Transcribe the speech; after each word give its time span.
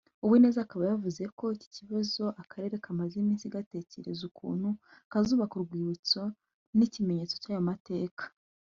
Uwineza 0.25 0.59
akaba 0.61 0.83
yavuze 0.91 1.23
ko 1.37 1.45
iki 1.55 1.69
kibazo 1.77 2.23
akarere 2.41 2.75
kamaze 2.83 3.13
iminsi 3.17 3.51
gatekereza 3.55 4.21
ukuntu 4.29 4.69
kazubaka 5.11 5.53
urwibutso 5.57 6.21
nk’ikimenyetso 6.75 7.35
cy’ayo 7.43 7.63
mateka 7.71 8.23